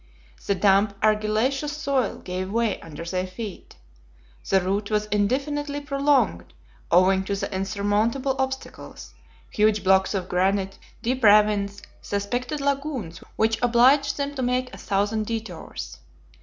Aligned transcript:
The 0.47 0.55
damp 0.55 0.97
argillaceous 1.03 1.77
soil 1.77 2.17
gave 2.17 2.49
way 2.51 2.81
under 2.81 3.05
their 3.05 3.27
feet. 3.27 3.75
The 4.49 4.59
route 4.59 4.89
was 4.89 5.05
indefinitely 5.11 5.81
prolonged 5.81 6.55
owing 6.89 7.23
to 7.25 7.35
the 7.35 7.53
insurmountable 7.55 8.35
obstacles, 8.39 9.13
huge 9.51 9.83
blocks 9.83 10.15
of 10.15 10.27
granite, 10.27 10.79
deep 11.03 11.23
ravines, 11.23 11.83
suspected 12.01 12.61
lagoons, 12.61 13.19
which 13.35 13.61
obliged 13.61 14.17
them 14.17 14.33
to 14.33 14.41
make 14.41 14.73
a 14.73 14.77
thousand 14.79 15.27
detours. 15.27 15.99